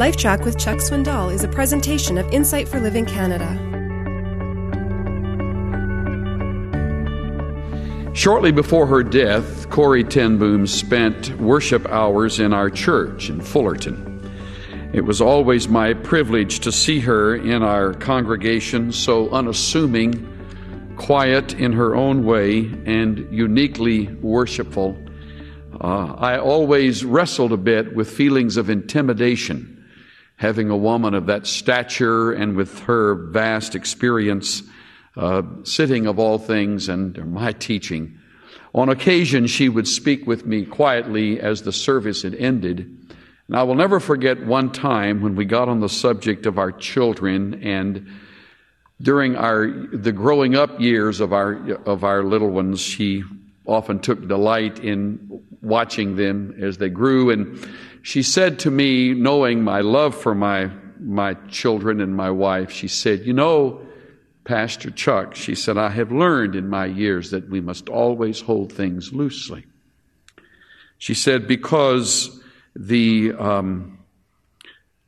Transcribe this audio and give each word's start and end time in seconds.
LifeTrac 0.00 0.46
with 0.46 0.58
Chuck 0.58 0.78
Swindoll 0.78 1.30
is 1.30 1.44
a 1.44 1.48
presentation 1.48 2.16
of 2.16 2.26
Insight 2.32 2.66
for 2.66 2.80
Living 2.80 3.04
Canada. 3.04 3.46
Shortly 8.14 8.50
before 8.50 8.86
her 8.86 9.02
death, 9.02 9.68
Corrie 9.68 10.02
ten 10.02 10.38
Boom 10.38 10.66
spent 10.66 11.38
worship 11.38 11.86
hours 11.90 12.40
in 12.40 12.54
our 12.54 12.70
church 12.70 13.28
in 13.28 13.42
Fullerton. 13.42 14.32
It 14.94 15.02
was 15.02 15.20
always 15.20 15.68
my 15.68 15.92
privilege 15.92 16.60
to 16.60 16.72
see 16.72 17.00
her 17.00 17.36
in 17.36 17.62
our 17.62 17.92
congregation, 17.92 18.92
so 18.92 19.28
unassuming, 19.28 20.26
quiet 20.96 21.52
in 21.52 21.72
her 21.74 21.94
own 21.94 22.24
way, 22.24 22.60
and 22.86 23.30
uniquely 23.30 24.06
worshipful. 24.22 24.98
Uh, 25.78 26.14
I 26.16 26.38
always 26.38 27.04
wrestled 27.04 27.52
a 27.52 27.58
bit 27.58 27.94
with 27.94 28.10
feelings 28.10 28.56
of 28.56 28.70
intimidation 28.70 29.76
having 30.40 30.70
a 30.70 30.76
woman 30.76 31.12
of 31.12 31.26
that 31.26 31.46
stature 31.46 32.32
and 32.32 32.56
with 32.56 32.80
her 32.80 33.14
vast 33.14 33.74
experience, 33.74 34.62
uh, 35.14 35.42
sitting 35.64 36.06
of 36.06 36.18
all 36.18 36.38
things 36.38 36.88
and 36.88 37.30
my 37.30 37.52
teaching. 37.52 38.18
On 38.74 38.88
occasion, 38.88 39.46
she 39.46 39.68
would 39.68 39.86
speak 39.86 40.26
with 40.26 40.46
me 40.46 40.64
quietly 40.64 41.38
as 41.38 41.60
the 41.60 41.72
service 41.72 42.22
had 42.22 42.34
ended. 42.34 42.78
And 43.48 43.56
I 43.56 43.64
will 43.64 43.74
never 43.74 44.00
forget 44.00 44.46
one 44.46 44.72
time 44.72 45.20
when 45.20 45.36
we 45.36 45.44
got 45.44 45.68
on 45.68 45.80
the 45.80 45.90
subject 45.90 46.46
of 46.46 46.56
our 46.56 46.72
children 46.72 47.62
and 47.62 48.08
during 49.02 49.36
our 49.36 49.66
the 49.92 50.12
growing 50.12 50.54
up 50.54 50.80
years 50.80 51.20
of 51.20 51.34
our 51.34 51.52
of 51.84 52.02
our 52.02 52.22
little 52.22 52.50
ones, 52.50 52.80
she 52.80 53.24
often 53.66 53.98
took 53.98 54.26
delight 54.26 54.78
in 54.78 55.42
watching 55.62 56.16
them 56.16 56.56
as 56.60 56.78
they 56.78 56.88
grew 56.88 57.30
and 57.30 57.68
she 58.02 58.22
said 58.22 58.60
to 58.60 58.70
me, 58.70 59.12
knowing 59.12 59.62
my 59.62 59.80
love 59.80 60.14
for 60.14 60.34
my, 60.34 60.70
my 60.98 61.34
children 61.48 62.00
and 62.00 62.16
my 62.16 62.30
wife, 62.30 62.70
she 62.70 62.88
said, 62.88 63.26
You 63.26 63.32
know, 63.32 63.86
Pastor 64.44 64.90
Chuck, 64.90 65.34
she 65.34 65.54
said, 65.54 65.76
I 65.76 65.90
have 65.90 66.10
learned 66.10 66.56
in 66.56 66.68
my 66.68 66.86
years 66.86 67.30
that 67.30 67.48
we 67.48 67.60
must 67.60 67.88
always 67.88 68.40
hold 68.40 68.72
things 68.72 69.12
loosely. 69.12 69.66
She 70.98 71.14
said, 71.14 71.46
because 71.46 72.40
the 72.74 73.32
um, 73.38 73.98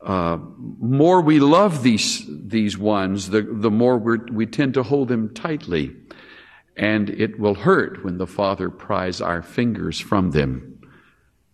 uh, 0.00 0.38
more 0.78 1.20
we 1.20 1.40
love 1.40 1.82
these, 1.82 2.24
these 2.28 2.76
ones, 2.76 3.30
the, 3.30 3.42
the 3.42 3.70
more 3.70 3.98
we 3.98 4.46
tend 4.46 4.74
to 4.74 4.82
hold 4.82 5.08
them 5.08 5.32
tightly. 5.34 5.94
And 6.76 7.10
it 7.10 7.38
will 7.38 7.54
hurt 7.54 8.04
when 8.04 8.18
the 8.18 8.26
Father 8.26 8.70
pries 8.70 9.20
our 9.20 9.42
fingers 9.42 10.00
from 10.00 10.30
them 10.30 10.88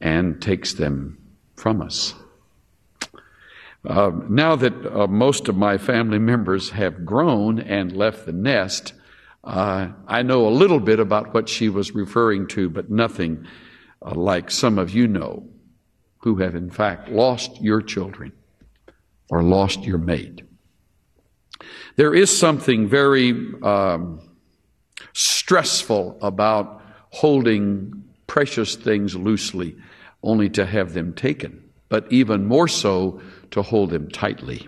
and 0.00 0.40
takes 0.40 0.74
them 0.74 1.18
from 1.54 1.80
us. 1.82 2.14
Uh, 3.84 4.10
now 4.28 4.56
that 4.56 4.86
uh, 4.86 5.06
most 5.06 5.48
of 5.48 5.56
my 5.56 5.78
family 5.78 6.18
members 6.18 6.70
have 6.70 7.04
grown 7.04 7.60
and 7.60 7.96
left 7.96 8.26
the 8.26 8.32
nest, 8.32 8.92
uh, 9.44 9.88
I 10.08 10.22
know 10.22 10.48
a 10.48 10.50
little 10.50 10.80
bit 10.80 10.98
about 10.98 11.32
what 11.32 11.48
she 11.48 11.68
was 11.68 11.94
referring 11.94 12.48
to, 12.48 12.68
but 12.68 12.90
nothing 12.90 13.46
uh, 14.02 14.14
like 14.14 14.50
some 14.50 14.78
of 14.78 14.90
you 14.90 15.06
know 15.06 15.48
who 16.18 16.36
have 16.36 16.56
in 16.56 16.68
fact 16.68 17.08
lost 17.08 17.60
your 17.60 17.80
children 17.80 18.32
or 19.30 19.44
lost 19.44 19.82
your 19.84 19.98
mate. 19.98 20.42
There 21.94 22.12
is 22.12 22.36
something 22.36 22.88
very 22.88 23.30
um, 23.62 24.20
stressful 25.46 26.18
about 26.22 26.82
holding 27.10 28.02
precious 28.26 28.74
things 28.74 29.14
loosely 29.14 29.76
only 30.24 30.48
to 30.48 30.66
have 30.66 30.92
them 30.92 31.12
taken, 31.14 31.62
but 31.88 32.04
even 32.10 32.44
more 32.44 32.66
so 32.66 33.20
to 33.52 33.62
hold 33.62 33.90
them 33.90 34.10
tightly 34.10 34.66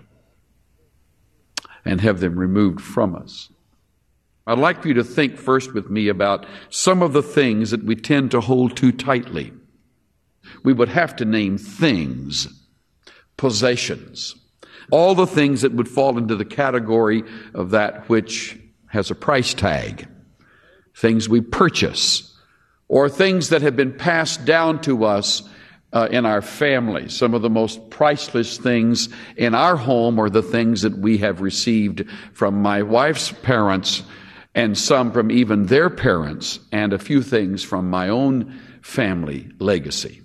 and 1.83 1.99
have 1.99 2.21
them 2.21 2.39
removed 2.39 2.79
from 2.79 3.13
us. 3.13 3.49
I'd 4.47 4.57
like 4.57 4.81
for 4.81 4.87
you 4.87 4.93
to 4.93 5.03
think 5.03 5.37
first 5.37 5.73
with 5.73 5.89
me 5.89 6.07
about 6.07 6.45
some 6.69 7.01
of 7.01 7.11
the 7.11 7.23
things 7.23 7.71
that 7.71 7.83
we 7.83 7.97
tend 7.97 8.31
to 8.31 8.39
hold 8.39 8.77
too 8.77 8.93
tightly. 8.93 9.51
We 10.63 10.71
would 10.71 10.87
have 10.87 11.13
to 11.17 11.25
name 11.25 11.57
things, 11.57 12.47
possessions, 13.35 14.33
all 14.91 15.13
the 15.13 15.27
things 15.27 15.59
that 15.63 15.73
would 15.73 15.89
fall 15.89 16.17
into 16.17 16.37
the 16.37 16.45
category 16.45 17.23
of 17.53 17.71
that 17.71 18.07
which 18.07 18.57
has 18.87 19.11
a 19.11 19.15
price 19.15 19.53
tag, 19.53 20.07
things 20.99 21.29
we 21.29 21.41
purchase, 21.41 22.35
or 22.87 23.07
things 23.07 23.49
that 23.49 23.61
have 23.61 23.75
been 23.75 23.93
passed 23.93 24.45
down 24.45 24.81
to 24.81 25.05
us 25.05 25.43
uh, 25.93 26.07
in 26.11 26.25
our 26.25 26.41
family. 26.41 27.09
Some 27.09 27.33
of 27.33 27.41
the 27.41 27.49
most 27.49 27.89
priceless 27.89 28.57
things 28.57 29.09
in 29.37 29.55
our 29.55 29.75
home 29.75 30.19
are 30.19 30.29
the 30.29 30.43
things 30.43 30.81
that 30.81 30.97
we 30.97 31.17
have 31.19 31.41
received 31.41 32.03
from 32.33 32.61
my 32.61 32.83
wife's 32.83 33.31
parents 33.31 34.03
and 34.53 34.77
some 34.77 35.11
from 35.11 35.31
even 35.31 35.67
their 35.67 35.89
parents 35.89 36.59
and 36.71 36.91
a 36.91 36.99
few 36.99 37.21
things 37.21 37.63
from 37.63 37.89
my 37.89 38.09
own 38.09 38.59
family 38.81 39.49
legacy. 39.59 40.21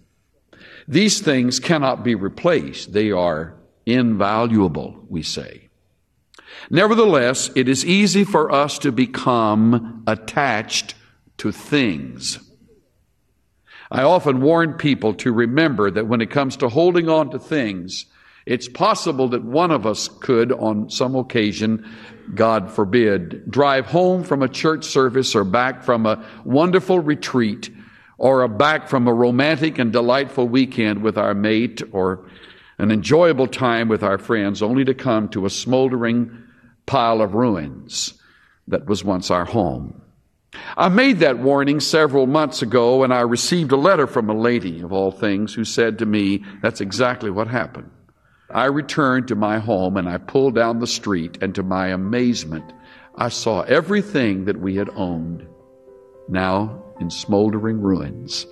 These 0.89 1.21
things 1.21 1.61
cannot 1.61 2.03
be 2.03 2.15
replaced. 2.15 2.93
They 2.93 3.11
are 3.11 3.55
invaluable, 3.87 5.05
we 5.09 5.23
say. 5.23 5.64
Nevertheless, 6.71 7.51
it 7.55 7.69
is 7.69 7.85
easy 7.85 8.25
for 8.25 8.51
us 8.51 8.79
to 8.81 8.93
become 8.93 10.03
attached 10.07 10.95
to 11.39 11.53
things. 11.53 12.39
I 13.91 14.03
often 14.03 14.41
warn 14.41 14.75
people 14.75 15.15
to 15.15 15.33
remember 15.33 15.91
that 15.91 16.07
when 16.07 16.21
it 16.21 16.31
comes 16.31 16.57
to 16.59 16.69
holding 16.69 17.09
on 17.09 17.31
to 17.31 17.39
things, 17.39 18.07
it's 18.47 18.69
possible 18.69 19.29
that 19.29 19.45
one 19.45 19.71
of 19.71 19.87
us 19.87 20.09
could, 20.09 20.53
on 20.53 20.91
some 20.91 21.15
occasion, 21.17 21.89
God 22.35 22.71
forbid, 22.71 23.51
drive 23.51 23.87
home 23.87 24.23
from 24.23 24.43
a 24.43 24.49
church 24.49 24.85
service 24.85 25.35
or 25.35 25.45
back 25.45 25.83
from 25.83 26.07
a 26.07 26.25
wonderful 26.45 26.99
retreat 26.99 27.71
or 28.19 28.47
back 28.49 28.89
from 28.89 29.09
a 29.09 29.15
romantic 29.15 29.79
and 29.79 29.93
delightful 29.93 30.47
weekend 30.47 31.03
with 31.03 31.17
our 31.17 31.35
mate 31.35 31.83
or 31.93 32.27
an 32.79 32.91
enjoyable 32.91 33.47
time 33.47 33.89
with 33.89 34.03
our 34.03 34.19
friends 34.19 34.63
only 34.63 34.85
to 34.85 34.95
come 34.95 35.29
to 35.29 35.47
a 35.47 35.51
smoldering 35.51 36.45
pile 36.87 37.21
of 37.21 37.35
ruins 37.35 38.15
that 38.69 38.87
was 38.87 39.05
once 39.05 39.31
our 39.31 39.45
home. 39.45 40.01
I 40.77 40.89
made 40.89 41.19
that 41.19 41.39
warning 41.39 41.81
several 41.81 42.27
months 42.27 42.63
ago, 42.63 43.03
and 43.03 43.13
I 43.13 43.21
received 43.21 43.73
a 43.73 43.77
letter 43.77 44.07
from 44.07 44.31
a 44.31 44.39
lady, 44.39 44.81
of 44.83 44.93
all 44.93 45.11
things, 45.11 45.53
who 45.53 45.65
said 45.65 45.99
to 45.99 46.07
me, 46.07 46.45
That's 46.63 46.81
exactly 46.81 47.31
what 47.31 47.49
happened. 47.49 47.91
I 48.51 48.67
returned 48.67 49.29
to 49.29 49.35
my 49.35 49.59
home 49.59 49.97
and 49.97 50.09
I 50.09 50.19
pulled 50.19 50.55
down 50.55 50.79
the 50.79 50.87
street, 50.87 51.39
and 51.43 51.55
to 51.57 51.63
my 51.63 51.89
amazement, 51.89 52.73
I 53.17 53.29
saw 53.29 53.63
everything 53.63 54.45
that 54.45 54.61
we 54.61 54.77
had 54.77 54.91
owned 54.91 55.47
now 56.29 56.83
in 57.01 57.11
smoldering 57.11 57.81
ruins. 57.81 58.47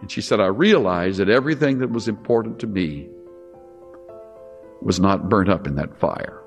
And 0.00 0.10
she 0.10 0.20
said, 0.20 0.40
I 0.40 0.46
realized 0.46 1.18
that 1.20 1.28
everything 1.28 1.78
that 1.78 1.90
was 1.90 2.08
important 2.08 2.58
to 2.60 2.66
me 2.66 3.08
was 4.84 5.00
not 5.00 5.28
burnt 5.28 5.48
up 5.48 5.66
in 5.66 5.76
that 5.76 5.98
fire. 5.98 6.42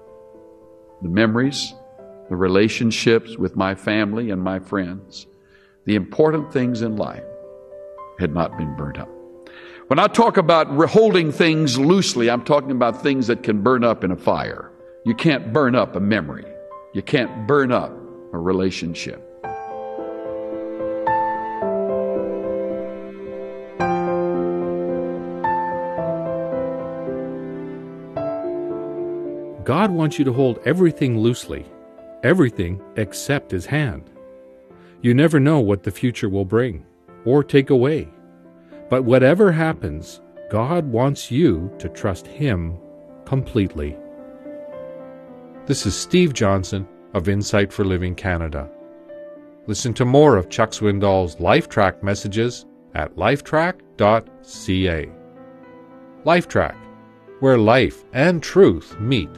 The 1.01 1.09
memories, 1.09 1.73
the 2.29 2.35
relationships 2.35 3.37
with 3.37 3.55
my 3.55 3.75
family 3.75 4.29
and 4.31 4.41
my 4.41 4.59
friends, 4.59 5.27
the 5.85 5.95
important 5.95 6.51
things 6.51 6.81
in 6.81 6.97
life 6.97 7.23
had 8.19 8.33
not 8.33 8.57
been 8.57 8.75
burnt 8.75 8.97
up. 8.97 9.09
When 9.87 9.99
I 9.99 10.07
talk 10.07 10.37
about 10.37 10.67
holding 10.89 11.31
things 11.31 11.77
loosely, 11.77 12.29
I'm 12.29 12.43
talking 12.43 12.71
about 12.71 13.03
things 13.03 13.27
that 13.27 13.43
can 13.43 13.61
burn 13.61 13.83
up 13.83 14.03
in 14.03 14.11
a 14.11 14.15
fire. 14.15 14.71
You 15.05 15.13
can't 15.13 15.53
burn 15.53 15.75
up 15.75 15.95
a 15.95 15.99
memory. 15.99 16.45
You 16.93 17.03
can't 17.03 17.45
burn 17.45 17.71
up 17.71 17.91
a 18.33 18.37
relationship. 18.39 19.21
God 29.65 29.91
wants 29.91 30.17
you 30.17 30.25
to 30.25 30.33
hold 30.33 30.59
everything 30.65 31.19
loosely 31.19 31.65
everything 32.25 32.81
except 32.97 33.51
His 33.51 33.67
hand. 33.67 34.09
You 35.01 35.13
never 35.13 35.39
know 35.39 35.59
what 35.59 35.83
the 35.83 35.91
future 35.91 36.27
will 36.27 36.43
bring 36.43 36.83
or 37.23 37.43
take 37.43 37.69
away. 37.69 38.09
But 38.89 39.03
whatever 39.03 39.51
happens, 39.51 40.21
God 40.49 40.85
wants 40.85 41.29
you 41.29 41.71
to 41.79 41.87
trust 41.89 42.25
Him 42.25 42.77
completely. 43.25 43.95
This 45.67 45.85
is 45.85 45.95
Steve 45.95 46.33
Johnson 46.33 46.87
of 47.13 47.29
Insight 47.29 47.71
for 47.71 47.85
Living 47.85 48.15
Canada. 48.15 48.69
Listen 49.67 49.93
to 49.95 50.05
more 50.05 50.35
of 50.35 50.49
Chuck 50.49 50.71
Swindoll's 50.71 51.35
LifeTrac 51.37 52.03
messages 52.03 52.65
at 52.93 53.15
lifetrac.ca. 53.15 55.09
LifeTrac, 56.25 56.75
where 57.39 57.57
life 57.57 58.03
and 58.13 58.41
truth 58.41 58.99
meet. 58.99 59.29